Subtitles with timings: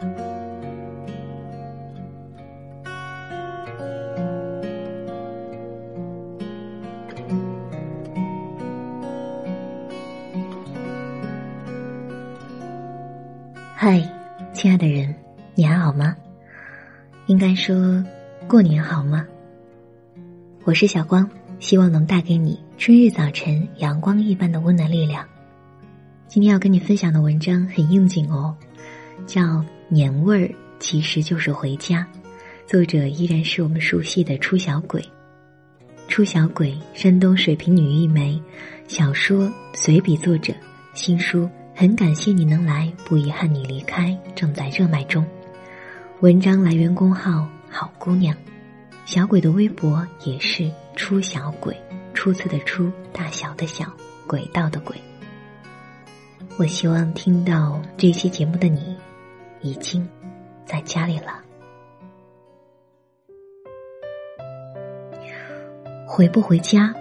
[0.00, 0.06] 嗨，
[14.54, 15.14] 亲爱的人，
[15.54, 16.16] 你还好吗？
[17.26, 18.02] 应该说，
[18.48, 19.26] 过年好吗？
[20.64, 21.28] 我是小光，
[21.58, 25.26] 希望能带给你春日早晨阳光一般的温暖力量。
[26.26, 28.56] 今天要跟你分享的文章很应景哦，
[29.26, 29.42] 叫
[29.92, 32.06] 《年味儿其实就是回家》，
[32.70, 35.04] 作者依然是我们熟悉的初小鬼。
[36.06, 38.40] 初小鬼，山东水瓶女一枚，
[38.86, 40.54] 小说随笔作者，
[40.94, 41.50] 新书。
[41.74, 45.26] 很感谢你能来，不遗憾你离开，正在热卖中。
[46.20, 48.36] 文章来源公号好姑娘，
[49.06, 51.76] 小鬼的微博也是初小鬼，
[52.14, 53.92] 初次的初，大小的小，
[54.26, 54.94] 轨道的轨。
[56.58, 58.94] 我希望听到这期节目的你，
[59.62, 60.08] 已经
[60.64, 61.42] 在家里了。
[66.06, 66.94] 回不回家，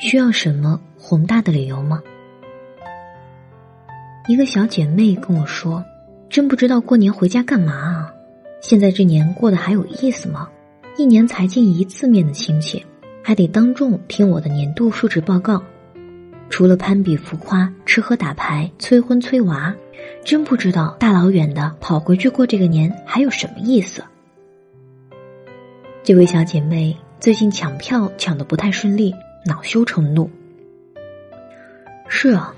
[0.00, 2.02] 需要什么宏大的理由吗？
[4.26, 5.84] 一个小姐妹跟我说
[6.30, 8.14] ：“真不知道过年回家干嘛啊？
[8.62, 10.48] 现在这年过得还有意思吗？
[10.96, 12.86] 一年才见一次面的亲戚，
[13.22, 15.62] 还得当众听我的年度述职报告。
[16.50, 19.74] 除了攀比浮夸、吃喝打牌、催婚催娃，
[20.24, 24.04] 真不知道大老远的跑回去过这个年还有什么意思。”
[26.04, 29.14] 这位小姐妹最近抢票抢的不太顺利，
[29.46, 30.30] 恼羞成怒。
[32.08, 32.54] 是啊，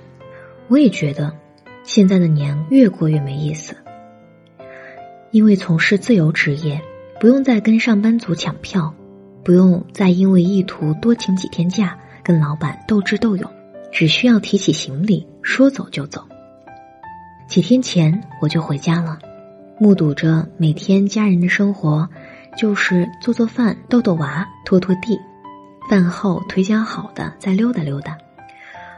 [0.69, 1.33] 我也觉得。
[1.85, 3.77] 现在的年越过越没意思，
[5.31, 6.83] 因为从事自由职业，
[7.21, 8.93] 不用再跟上班族抢票，
[9.45, 13.49] 不用再因为意图多请几天假跟老板斗智斗勇，
[13.93, 16.27] 只需要提起行李说走就走。
[17.49, 19.19] 几天前我就回家了，
[19.79, 22.09] 目睹着每天家人的生活，
[22.57, 25.21] 就是做做饭、逗逗娃、拖拖地，
[25.89, 28.19] 饭后腿脚好的再溜达溜达。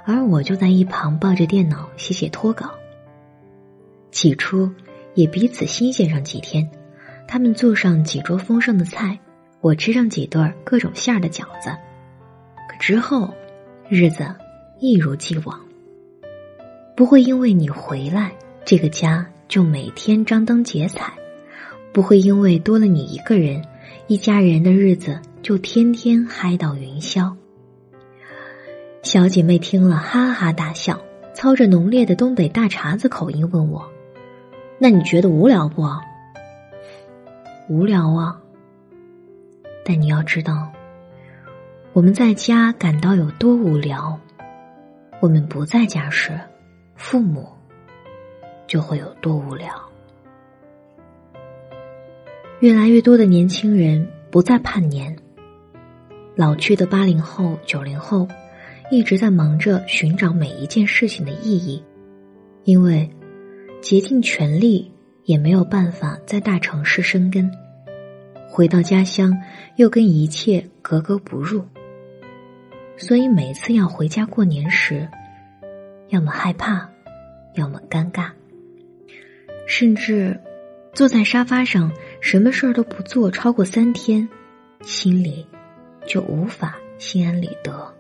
[0.06, 2.70] 而我就在一旁抱着电脑写写脱稿。
[4.10, 4.72] 起初
[5.14, 6.70] 也彼此新鲜上几天，
[7.26, 9.18] 他们做上几桌丰盛的菜，
[9.60, 11.70] 我吃上几顿各种馅儿的饺子。
[12.70, 13.34] 可之后，
[13.90, 14.34] 日子
[14.78, 15.60] 一如既往。
[16.96, 18.32] 不会因为你回来，
[18.64, 21.12] 这个家就每天张灯结彩；
[21.92, 23.64] 不会因为多了你一个人，
[24.06, 27.34] 一家人的日子就天天嗨到云霄。
[29.02, 31.00] 小姐妹听了，哈哈大笑，
[31.34, 33.88] 操着浓烈的东北大碴子口音问我
[34.78, 35.82] ：“那你觉得无聊不
[37.70, 38.40] ？”“无聊啊。”
[39.86, 40.70] 但你要知道，
[41.92, 44.18] 我们在家感到有多无聊，
[45.20, 46.38] 我们不在家时，
[46.96, 47.48] 父母
[48.66, 49.68] 就会有多无聊。
[52.60, 55.16] 越来越多的年轻人不再盼年，
[56.34, 58.26] 老去的八零后、九零后。
[58.90, 61.84] 一直在忙着寻找每一件事情的意义，
[62.64, 63.06] 因为
[63.82, 64.90] 竭尽全力
[65.24, 67.52] 也没有办法在大城市生根，
[68.48, 69.36] 回到家乡
[69.76, 71.62] 又跟一切格格不入，
[72.98, 75.08] 所以每次要回家过年时，
[76.08, 76.88] 要么害怕，
[77.54, 78.30] 要么尴尬，
[79.66, 80.38] 甚至
[80.92, 84.28] 坐在沙发上什么事儿都不做超过三天，
[84.82, 85.46] 心里
[86.06, 87.94] 就无法心安理得。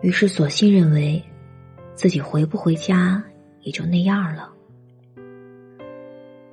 [0.00, 1.20] 于是，索性认为，
[1.96, 3.22] 自己回不回家
[3.62, 4.48] 也就那样了。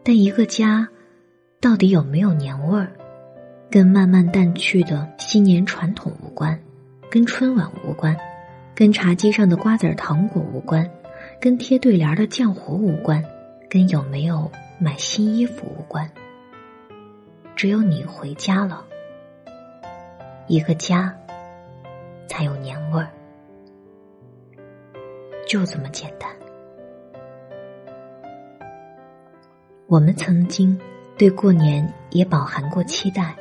[0.04, 0.88] 但一个家，
[1.62, 2.92] 到底有没有年味儿，
[3.70, 6.58] 跟慢慢淡去的新年传统无关，
[7.10, 8.16] 跟春晚无关，
[8.74, 10.90] 跟茶几上的瓜子糖果无关，
[11.42, 13.24] 跟贴对联的浆糊无关，
[13.70, 14.50] 跟有没有
[14.80, 16.10] 买新衣服无关。
[17.56, 18.86] 只有你回家了，
[20.48, 21.14] 一个家，
[22.28, 23.10] 才有年味儿。
[25.48, 26.30] 就这么简单。
[29.88, 30.78] 我们曾经
[31.18, 33.36] 对过年也饱含过期待。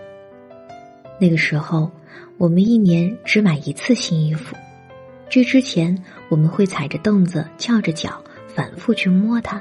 [1.19, 1.91] 那个时候，
[2.39, 4.57] 我们一年只买一次新衣服。
[5.31, 5.97] 这之前，
[6.29, 8.23] 我们会踩着凳子，翘着脚，
[8.55, 9.61] 反复去摸它，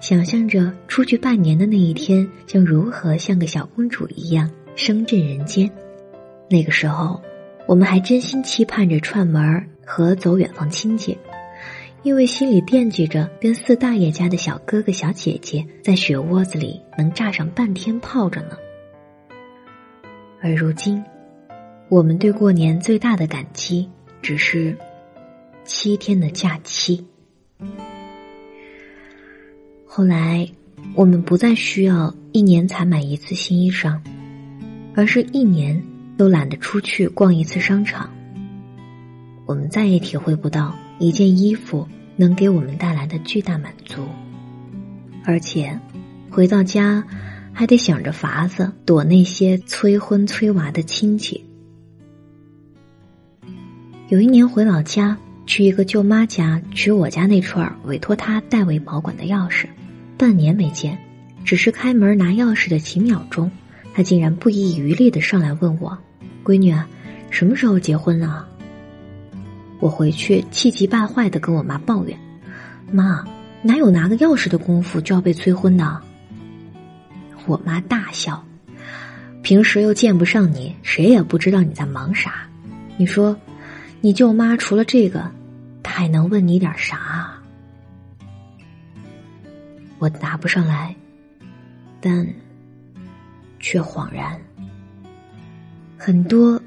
[0.00, 5.70] 想象着出去拜年的那一天将如何像个小公主一样声震人间。
[6.48, 7.20] 那个时候，
[7.66, 11.16] 我们还真心期盼着串门儿和走远方亲戚。
[12.02, 18.56] 因为心里惦记着跟四大爷家的小哥哥小姐姐在雪窝子里能炸上半天泡着呢。
[20.46, 21.02] 而如今，
[21.88, 23.90] 我们对过年最大的感激，
[24.22, 24.76] 只是
[25.64, 27.04] 七天的假期。
[29.84, 30.48] 后来，
[30.94, 33.98] 我们不再需要一年才买一次新衣裳，
[34.94, 35.82] 而是一年
[36.16, 38.08] 都懒得出去逛一次商场。
[39.46, 44.06] 我们再也体会不到一件衣服能给我们带来的巨大满足，
[45.24, 45.76] 而且
[46.30, 47.04] 回到家
[47.58, 51.42] 还得想着法子躲那些催婚催娃的亲戚。
[54.08, 55.16] 有一年回老家，
[55.46, 59.64] 去一个舅妈家取我家那串委托她代为保管的钥匙。
[60.18, 60.98] 半年没见，
[61.46, 63.50] 只是开门拿钥匙的几秒钟，
[63.94, 65.96] 他竟然不遗余力的上来问我
[66.44, 66.74] ：“闺女，
[67.30, 68.46] 什么时候结婚啊？”
[69.80, 72.18] 我回去气急败坏的跟我妈抱怨
[72.92, 73.24] ：“妈，
[73.62, 76.00] 哪有拿个钥匙的功夫就要被催婚的？”
[77.46, 78.44] 我妈大笑
[79.42, 82.48] ：“平时又见不上你，谁也不知道你在忙啥。
[82.96, 83.36] 你说，
[84.00, 85.30] 你舅妈除了这个，
[85.82, 87.32] 她还能问你点啥？”
[89.98, 90.94] 我答不上来，
[92.00, 92.26] 但
[93.58, 94.38] 却恍然。
[95.96, 96.60] 很多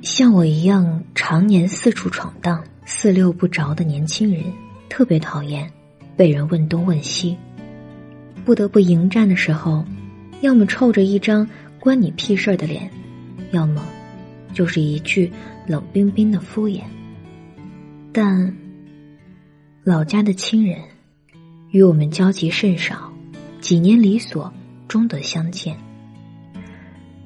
[0.00, 4.44] 像我一样常年四处闯荡、四六不着的年轻人，
[4.88, 5.70] 特别讨厌
[6.16, 7.36] 被人问东问西。
[8.44, 9.84] 不得不迎战的时候，
[10.42, 11.48] 要么臭着一张
[11.80, 12.88] 关你屁事儿的脸，
[13.50, 13.82] 要么
[14.52, 15.32] 就是一句
[15.66, 16.82] 冷冰冰的敷衍。
[18.12, 18.54] 但
[19.82, 20.78] 老家的亲人。
[21.72, 23.10] 与我们交集甚少，
[23.58, 24.52] 几年离索，
[24.88, 25.74] 终得相见。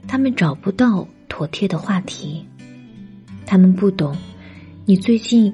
[0.06, 2.46] 他们找不到妥帖的话题，
[3.44, 4.16] 他们不懂
[4.84, 5.52] 你最近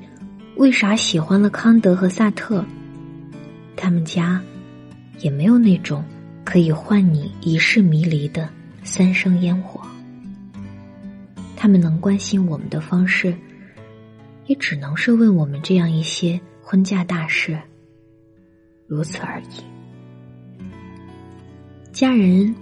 [0.57, 2.63] 为啥喜欢了康德和萨特。
[3.77, 4.43] 他们家
[5.21, 6.05] 也没有那种
[6.45, 8.49] 可以换你一世迷离的
[8.85, 9.81] 三生烟火。
[11.57, 13.35] 他们能关心我们的方式，
[14.47, 17.59] 也只能是问我们这样一些婚嫁大事。
[18.87, 19.63] 如此而已。
[21.93, 22.55] 家人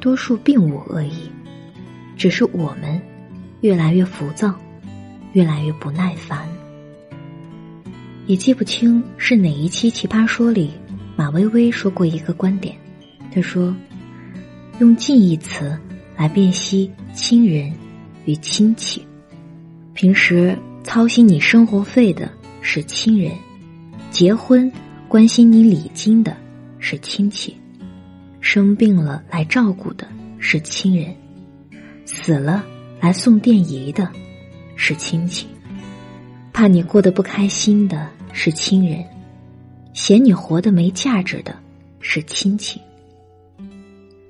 [0.00, 1.30] 多数并无恶意，
[2.16, 3.00] 只是我们
[3.60, 4.54] 越来越浮躁，
[5.34, 6.48] 越来越不耐烦。
[8.26, 10.72] 也记不清是哪一期《奇葩说》里
[11.16, 12.76] 马薇薇说过一个观点，
[13.36, 13.76] 他说
[14.80, 15.78] ：“用近义词
[16.16, 17.70] 来辨析亲人
[18.24, 19.06] 与亲戚，
[19.92, 23.30] 平时操心你生活费的是亲人，
[24.10, 24.72] 结婚。”
[25.06, 26.34] 关心你礼金的
[26.78, 27.54] 是亲戚，
[28.40, 30.08] 生病了来照顾的
[30.38, 31.14] 是亲人，
[32.06, 32.64] 死了
[33.00, 34.10] 来送电仪的
[34.74, 35.46] 是亲戚，
[36.52, 39.04] 怕你过得不开心的是亲人，
[39.92, 41.54] 嫌你活得没价值的
[42.00, 42.80] 是亲戚。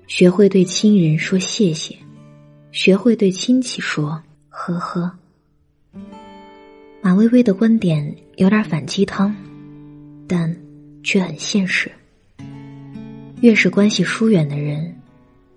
[0.06, 1.96] 学会对亲人说谢谢，
[2.72, 5.12] 学会对亲戚说呵呵。
[7.02, 9.34] 马薇薇的观点有点反鸡汤，
[10.26, 10.54] 但。
[11.06, 11.88] 却很现实。
[13.40, 14.92] 越是关系疏远的人，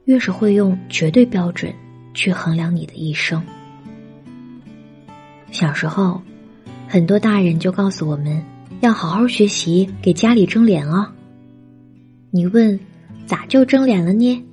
[0.06, 1.74] 越是会用绝对标准
[2.14, 3.44] 去衡量你的一生。
[5.52, 6.22] 小时候，
[6.88, 8.46] 很多大人就告诉我们
[8.82, 11.12] 要好好学习，给家里争脸哦。
[12.30, 12.80] 你问
[13.30, 14.44] 咋就争脸了呢？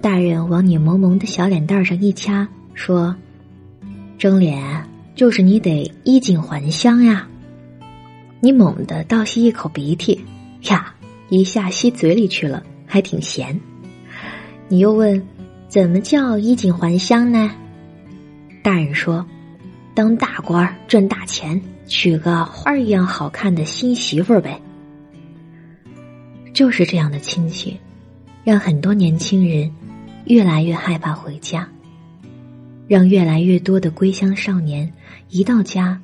[0.00, 3.14] 大人往你萌萌的小脸蛋上一掐，说
[4.18, 7.28] ：“争脸就是你得衣锦还乡呀。”
[8.42, 10.20] 你猛地倒吸一口鼻涕，
[10.62, 10.92] 呀，
[11.28, 13.60] 一下吸嘴里去了，还挺咸。
[14.66, 15.24] 你又问，
[15.68, 17.52] 怎么叫衣锦还乡呢？
[18.64, 19.24] 大人说，
[19.94, 24.60] 当大官赚大钱，娶个花一样好看的新媳妇儿呗。
[26.60, 27.80] 就是这样的亲戚，
[28.44, 29.74] 让很多年轻人
[30.26, 31.66] 越来越害怕回家，
[32.86, 34.92] 让越来越多的归乡少年
[35.30, 35.98] 一到家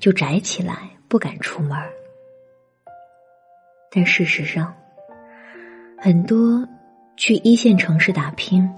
[0.00, 0.90] 就宅起来。
[1.06, 1.78] 不敢出门，
[3.92, 4.74] 但事实上，
[5.96, 6.66] 很多
[7.16, 8.68] 去一线城市打拼、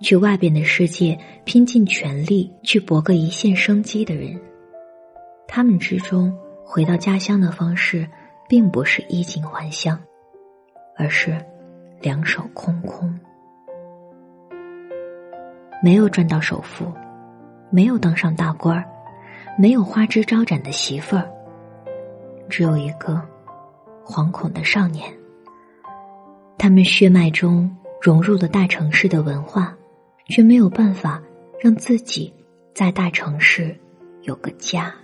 [0.00, 4.40] 去外边的世界拼尽全力去搏个一线生机的人，
[5.46, 6.34] 他们之中
[6.64, 8.08] 回到家乡的方式，
[8.48, 10.00] 并不是衣锦还乡，
[11.00, 11.34] 而是
[11.98, 13.18] 两手空空，
[15.82, 16.92] 没有赚到首付，
[17.70, 18.84] 没有当上大官儿，
[19.58, 21.26] 没有花枝招展的媳妇儿。
[22.50, 23.18] 只有一个
[24.04, 25.10] 惶恐的少年，
[26.58, 29.74] 他们血脉中融入了大城市的文化，
[30.26, 31.22] 却没有办法
[31.62, 32.30] 让自己
[32.74, 33.74] 在大城市
[34.20, 34.94] 有个家。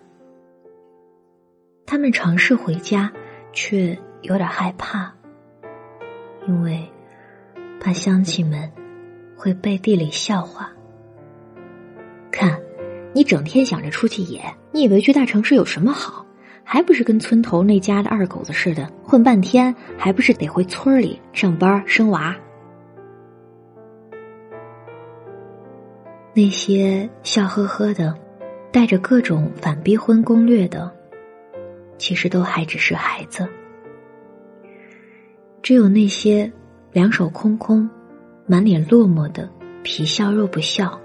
[1.86, 3.10] 他们尝试回家，
[3.54, 5.10] 却有点害怕，
[6.46, 6.88] 因为
[7.80, 8.70] 怕乡亲们
[9.36, 10.70] 会背地里笑话。
[12.30, 12.60] 看，
[13.12, 16.24] 你整天想着出去野，你以为去大城市有什么好？
[16.68, 22.36] 还不是跟村头那家的二狗子似的，混半天还不是得回村里上班生娃？
[26.34, 28.18] 那些笑呵呵的，
[28.72, 30.92] 带着各种反逼婚攻略的，
[31.98, 33.48] 其实都还只是孩子。
[35.66, 36.48] 只有那些
[36.92, 37.90] 两手空空、
[38.46, 39.50] 满脸落寞的
[39.82, 40.96] 皮笑肉不笑，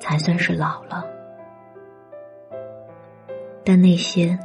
[0.00, 1.06] 才算是老了。
[3.64, 4.36] 但那些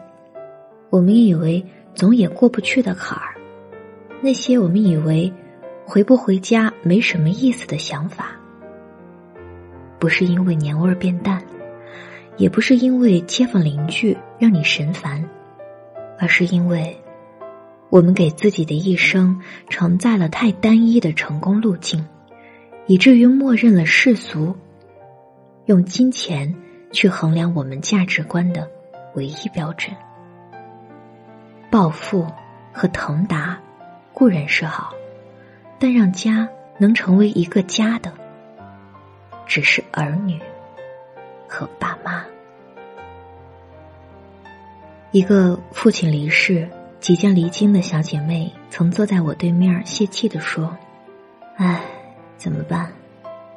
[0.92, 1.66] 我们以为
[1.96, 3.34] 总也过不去的坎儿，
[4.22, 5.34] 那些我们以为
[5.84, 8.34] 回不回家没什么意思的想法，
[9.98, 11.42] 不是因为年味儿变淡，
[12.38, 15.28] 也不是因为街坊邻居让你神烦，
[16.20, 16.96] 而是因为。
[17.90, 22.06] 我们给自己的一生承载了太单一的成功路径，
[22.86, 24.56] 以至于默认了世俗
[25.68, 26.54] 用金钱
[26.92, 28.70] 去衡量我们价值观的
[29.16, 29.96] 唯一标准。
[31.72, 32.28] 暴富
[32.74, 33.58] 和腾达
[34.14, 34.94] 固然是好，
[35.80, 38.14] 但让家能成为一个家的，
[39.46, 40.38] 只是儿女
[41.48, 42.26] 和爸妈。
[45.12, 46.68] 一个父亲离世。
[47.00, 50.76] 即将离京的小姐妹曾坐在我对面，泄气的说
[51.56, 51.82] ：“唉，
[52.38, 52.92] 怎么办？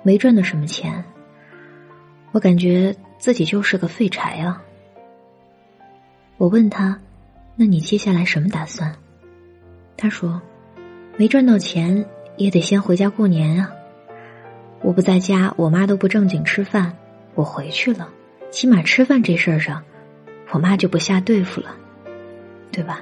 [0.02, 1.04] 没赚到什么钱，
[2.32, 4.62] 我感觉自己就是个废柴啊。”
[6.36, 6.98] 我问他
[7.56, 8.94] ：“那你接下来什么打算？”
[9.96, 10.40] 他说
[11.18, 12.06] ：“没赚到钱，
[12.36, 13.72] 也得先回家过年啊。
[14.82, 16.96] 我不在家，我妈都不正经吃饭。
[17.34, 18.08] 我回去了，
[18.50, 19.82] 起码吃饭这事儿上，
[20.50, 21.74] 我妈就不下对付了，
[22.70, 23.00] 对吧？”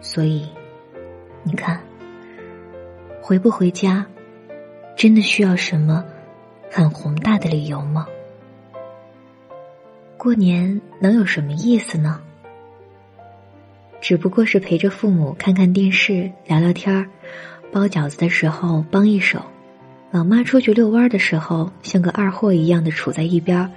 [0.00, 0.48] 所以，
[1.42, 1.80] 你看，
[3.20, 4.06] 回不回家，
[4.96, 6.04] 真的需要什么
[6.70, 8.06] 很宏大的理由吗？
[10.16, 12.20] 过年能有什么意思呢？
[14.00, 17.06] 只不过是陪着父母看看电视、聊聊天儿，
[17.72, 19.42] 包饺子的时候帮一手，
[20.10, 23.70] 老妈出去遛弯的时候，像个二货一样的杵在一边，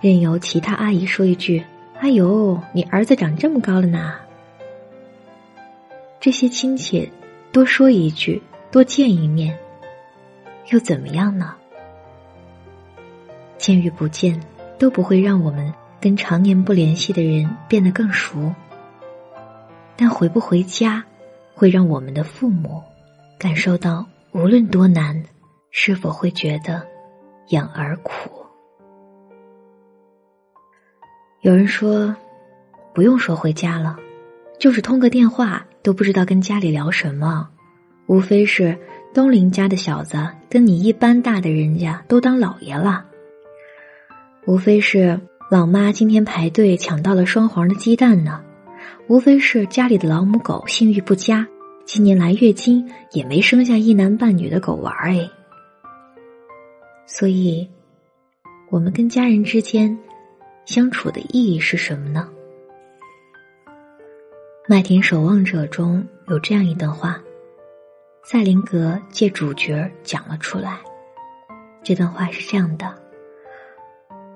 [0.00, 1.62] 任由其他阿姨说一句
[2.00, 4.14] ：“哎呦，你儿子长这么高了呢。”
[6.18, 7.10] 这些亲戚
[7.52, 9.56] 多说一句，多见一面，
[10.70, 11.54] 又怎么样呢？
[13.58, 14.40] 见与不见
[14.78, 18.52] 都不会让我们跟常年不联系的人变得更熟，
[19.96, 21.04] 但回不回家，
[21.54, 22.82] 会让我们的父母
[23.38, 25.24] 感受到，无论多难，
[25.70, 26.86] 是否会觉得
[27.48, 28.30] 养儿苦。
[31.40, 32.14] 有人说，
[32.92, 33.96] 不用说回家了，
[34.58, 35.66] 就是通个电话。
[35.82, 37.48] 都不知道跟家里聊什么，
[38.08, 38.76] 无非是
[39.14, 40.18] 东林家的小子
[40.50, 43.04] 跟你一般大的人家都当老爷了，
[44.48, 48.42] 无非是老妈今天排队抢到了双黄的鸡蛋呢，
[49.06, 51.46] 无非是家里的老母狗性欲不佳，
[51.84, 55.30] 今年来月经也没生下一男半女的狗娃儿哎。
[57.06, 57.68] 所以，
[58.70, 59.96] 我们跟家人之间
[60.64, 62.28] 相处的意义是什么呢？
[64.68, 67.22] 《麦田守望者》中有这样一段话，
[68.24, 70.80] 赛林格借主角讲了出来。
[71.84, 72.92] 这段话是这样的：“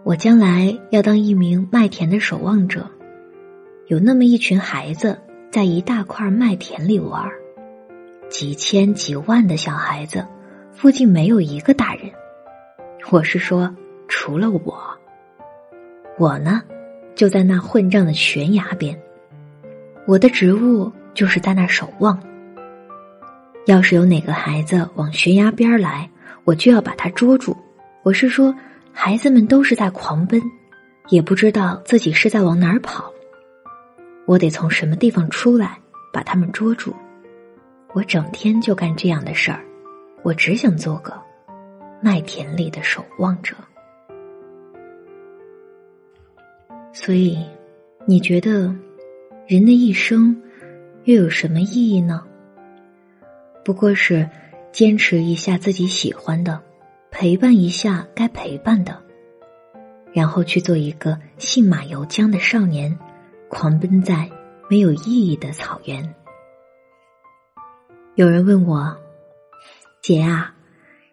[0.06, 2.88] 我将来要当一名麦田的守望者，
[3.88, 5.18] 有那么一群孩子
[5.50, 7.28] 在一大块麦田里玩，
[8.28, 10.24] 几千几万的小孩子，
[10.72, 12.04] 附近没有一个大人。
[13.10, 13.74] 我是说，
[14.06, 14.96] 除了我，
[16.20, 16.62] 我呢，
[17.16, 18.96] 就在那混账的悬崖边。”
[20.06, 22.20] 我的职务就是在那守望。
[23.66, 26.08] 要是有哪个孩子往悬崖边来，
[26.44, 27.56] 我就要把他捉住。
[28.02, 28.52] 我是说，
[28.92, 30.42] 孩子们都是在狂奔，
[31.10, 33.12] 也不知道自己是在往哪儿跑。
[34.26, 35.78] 我得从什么地方出来，
[36.12, 36.94] 把他们捉住。
[37.92, 39.60] 我整天就干这样的事儿。
[40.22, 41.12] 我只想做个
[42.02, 43.54] 麦田里的守望者。
[46.92, 47.38] 所以，
[48.06, 48.74] 你觉得？
[49.50, 50.40] 人的一生，
[51.06, 52.22] 又有什么意义呢？
[53.64, 54.30] 不过是
[54.70, 56.62] 坚持一下自己喜欢的，
[57.10, 59.02] 陪伴一下该陪伴的，
[60.12, 62.96] 然后去做一个信马由缰的少年，
[63.48, 64.30] 狂奔在
[64.68, 66.14] 没有意义的草原。
[68.14, 68.96] 有人问我
[70.00, 70.54] ：“姐啊，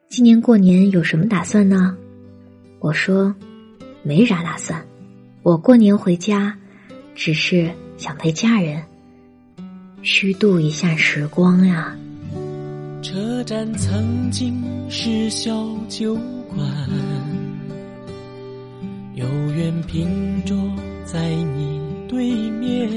[0.10, 1.98] 今年过年有什么打算呢？”
[2.78, 3.34] 我说
[4.06, 4.86] ：“没啥打算，
[5.42, 6.56] 我过年回家，
[7.16, 8.84] 只是……”想陪家人
[10.04, 11.96] 虚度一下时光呀。
[13.02, 15.52] 车站曾经是小
[15.88, 16.16] 酒
[16.54, 16.68] 馆，
[19.16, 20.56] 有缘平坐
[21.06, 22.90] 在你对面。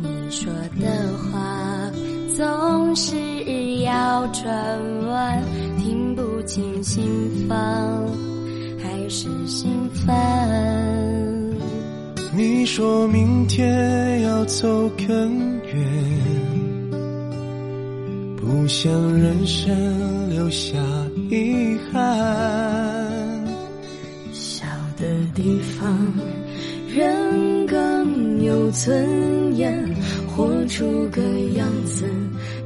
[0.00, 1.90] 你说的话
[2.36, 3.16] 总是
[3.82, 5.42] 要转弯，
[5.78, 7.04] 听不清心
[7.48, 8.06] 房
[8.82, 9.70] 还是心
[10.06, 11.31] 烦。
[12.34, 15.72] 你说明天要走更远。
[18.36, 20.78] 不想人生留下
[21.30, 22.00] 遗憾。
[24.32, 24.64] 小
[24.96, 25.94] 的地方，
[26.88, 29.86] 人更有尊严，
[30.34, 31.20] 活出个
[31.54, 32.06] 样子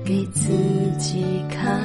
[0.04, 0.52] 给自
[0.96, 1.82] 己看。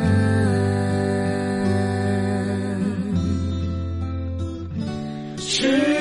[5.37, 6.00] 吃饭，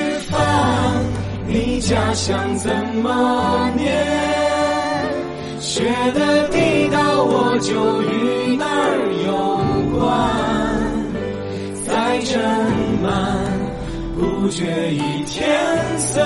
[1.91, 3.91] 家乡怎么念？
[5.59, 5.83] 学
[6.13, 8.95] 的地道，我就与那儿
[9.27, 9.29] 有
[9.99, 9.99] 关。
[11.85, 12.39] 在斟
[13.03, 13.11] 满，
[14.15, 15.43] 不觉已天
[15.99, 16.23] 色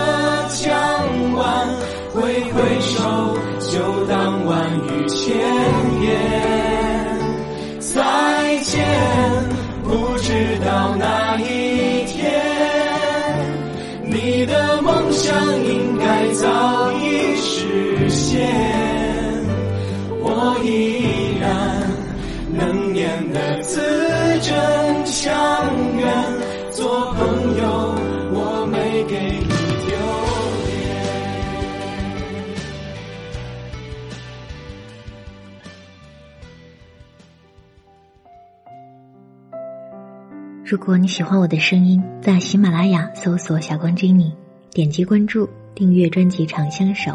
[40.75, 44.33] 如果你喜欢我的声音，在喜马拉雅搜索“小光 Jenny”，
[44.71, 47.11] 点击关注、订阅专辑《长相守》，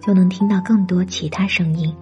[0.00, 1.94] 就能听到更多其他声音。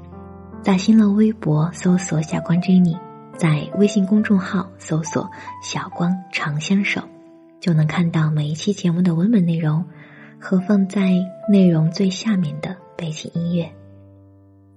[0.63, 2.97] 在新浪微博搜索“小光 Jenny”，
[3.37, 5.29] 在微信公众号搜索
[5.65, 7.03] “小光长相守”，
[7.61, 9.85] 就能看到每一期节目的文本内容
[10.39, 11.11] 和放在
[11.51, 13.69] 内容最下面的背景音乐。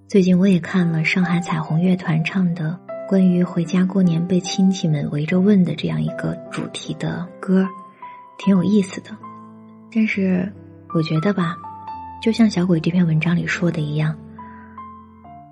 [0.07, 7.65] 最近我也看了上海彩虹乐团唱的关于回家过年被亲戚们围着问的这样一个主题的歌，
[8.37, 9.11] 挺有意思的。
[9.93, 10.51] 但是
[10.93, 11.55] 我觉得吧，
[12.21, 14.13] 就像小鬼这篇文章里说的一样。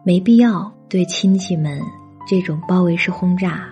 [0.03, 1.81] 没必要对亲戚们
[2.27, 3.69] 这种包围式轰炸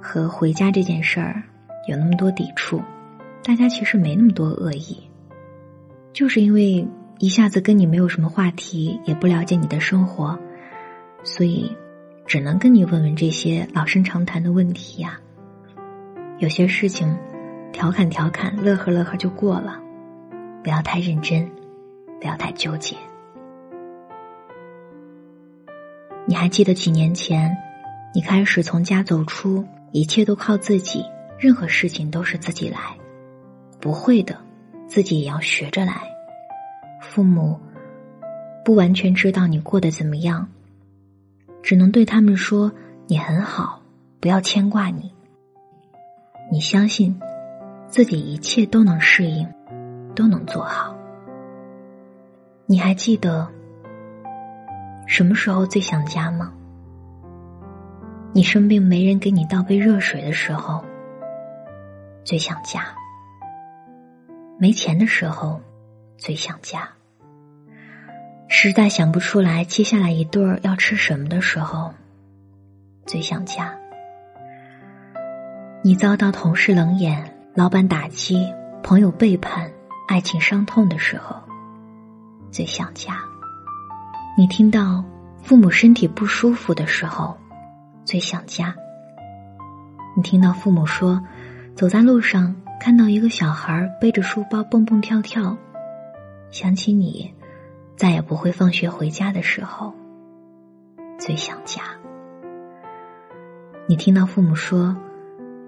[0.00, 1.42] 和回家这件事儿
[1.88, 2.82] 有那么多抵触，
[3.44, 4.98] 大家其实没那么多恶意，
[6.12, 6.86] 就是因为
[7.20, 10.36] 一下子跟你没有什么话题，也不了解你的生活，
[11.22, 11.74] 所以
[12.26, 15.18] 只能跟你问问这些老生常谈的问题呀。
[16.38, 17.16] 有些事情
[17.72, 19.80] 调侃调侃，乐呵乐呵就过了，
[20.62, 21.48] 不要太认真，
[22.20, 22.96] 不要太纠结。
[26.26, 27.56] 你还记得几年前，
[28.14, 31.04] 你开始从家走出，一切都靠自己，
[31.38, 32.78] 任何事情都是自己来，
[33.80, 34.38] 不会的，
[34.86, 36.02] 自己也要学着来。
[37.00, 37.58] 父母
[38.64, 40.48] 不完全知道你过得怎么样，
[41.62, 42.70] 只能对他们说
[43.06, 43.80] 你很好，
[44.20, 45.12] 不要牵挂你。
[46.50, 47.18] 你相信
[47.88, 49.48] 自己一切都能适应，
[50.14, 50.94] 都能做好。
[52.66, 53.48] 你还记得？
[55.06, 56.52] 什么时候最想家吗？
[58.32, 60.82] 你生病没人给你倒杯热水的时候，
[62.24, 62.80] 最想家；
[64.58, 65.60] 没钱的时候，
[66.16, 66.80] 最想家；
[68.54, 71.94] 实在想不出来接下来一顿要吃什么的时候，
[73.06, 73.72] 最想家；
[75.82, 79.72] 你遭到同事冷眼、老板打击、朋友背叛、
[80.06, 81.34] 爱情伤痛的时候，
[82.50, 83.16] 最想家。
[84.36, 85.02] 你听到
[85.42, 87.34] 父母身体不舒服的时候，
[88.04, 88.76] 最想家。
[90.14, 91.24] 你听到父母说，
[91.74, 95.56] 走在路上看到一个小孩背着书包蹦蹦跳跳，
[96.50, 97.32] 想起你
[98.02, 99.94] 再也不会放学回家的时候，
[101.20, 101.82] 最想家。
[103.86, 104.96] 你听到父母说，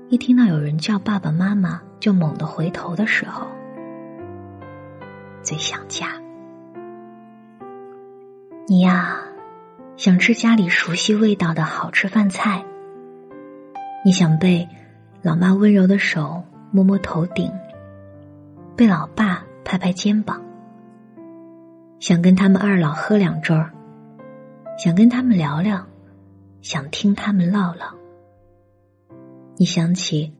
[0.09, 3.47] 一听到有人叫爸爸妈妈就猛地回头的时候，
[5.45, 6.09] 最想家。
[8.67, 9.17] 你呀，
[9.97, 12.65] 想吃家里熟悉味道的好吃饭菜。
[14.05, 14.69] 你想被
[15.23, 16.43] 老妈温柔的手
[16.73, 17.53] 摸摸头顶，
[18.75, 20.44] 被老爸拍拍肩膀。
[22.07, 23.73] 想跟他们二老喝两盅儿，
[24.77, 25.87] 想跟他们聊聊，
[26.61, 27.95] 想听他们唠唠。
[29.57, 30.31] 你想起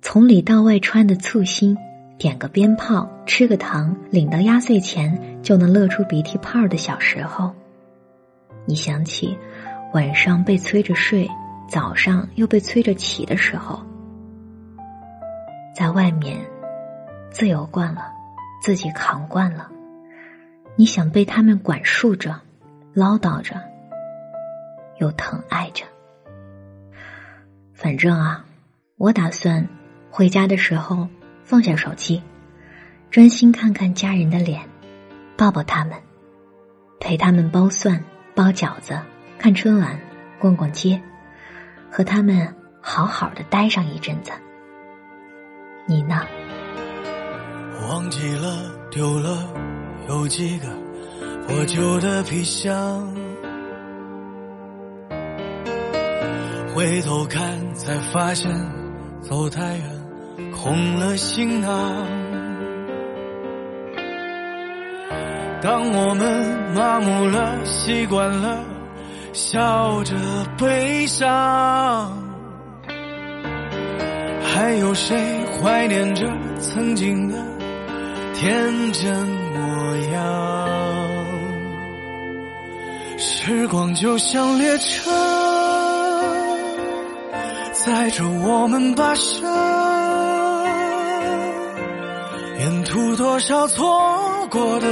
[0.00, 1.78] 从里到外穿的簇新，
[2.18, 7.54] 点个鞭炮，吃个糖，领到压岁钱就能乐出鼻涕泡的小时候。
[8.64, 9.38] 你想起
[9.94, 11.30] 晚上被催着睡，
[11.68, 13.80] 早上又被催着起的时候，
[15.72, 16.36] 在外面
[17.30, 18.10] 自由惯了，
[18.60, 19.70] 自己扛惯了，
[20.76, 22.40] 你想被他们管束着、
[22.94, 23.60] 唠叨着，
[24.98, 25.84] 又疼爱着。
[27.74, 28.44] 反正啊，
[28.96, 29.68] 我打算
[30.10, 31.08] 回家的时候
[31.44, 32.22] 放下手机，
[33.10, 34.62] 专心看看家人的脸，
[35.36, 35.94] 抱抱他们，
[37.00, 38.02] 陪他们剥蒜、
[38.34, 38.98] 包饺子、
[39.38, 39.98] 看春晚、
[40.40, 41.00] 逛逛街，
[41.90, 44.32] 和他们好好的待上一阵子。
[45.86, 46.24] 你呢？
[47.90, 49.52] 忘记了，丢了，
[50.08, 50.68] 有几个
[51.46, 53.14] 破旧的皮箱。
[56.74, 58.50] 回头看，才发现
[59.20, 59.84] 走太远，
[60.52, 62.06] 空了行囊。
[65.60, 68.64] 当我们麻木了，习惯了，
[69.32, 70.16] 笑着
[70.58, 72.18] 悲伤。
[74.42, 76.26] 还有谁怀念着
[76.58, 77.36] 曾经的
[78.34, 79.41] 天真
[83.44, 85.10] 时光就像列车，
[87.72, 89.44] 载着我们跋涉，
[92.60, 94.86] 沿途多少错过的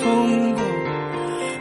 [0.00, 0.64] 风光，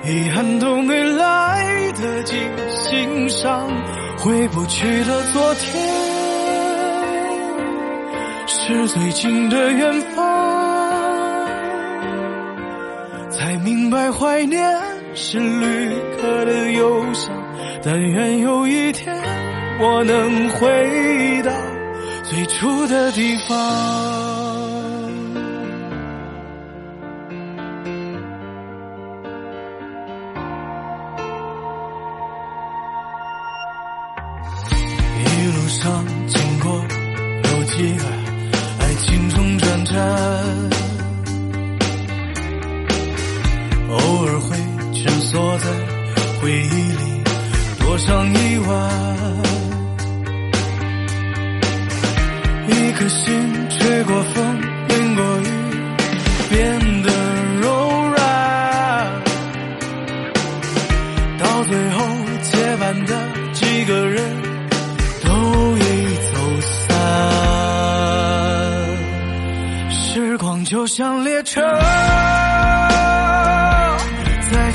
[0.05, 2.36] 遗憾都没来得及
[2.69, 3.67] 欣赏，
[4.19, 5.84] 回不去的昨天。
[8.45, 10.23] 是最近的远方，
[13.31, 14.79] 才明白怀念
[15.15, 17.32] 是旅客的忧伤。
[17.82, 19.15] 但愿有一天
[19.80, 21.51] 我能回到
[22.23, 24.65] 最初的地方。
[35.19, 36.71] 一路上经过
[37.43, 38.14] 有几个。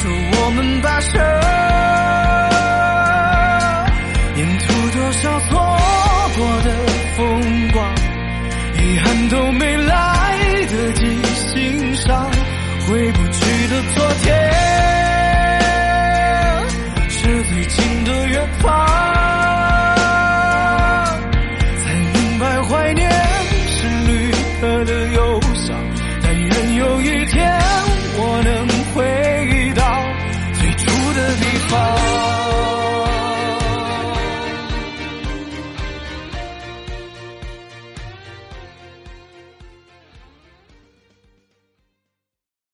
[0.02, 0.39] 着我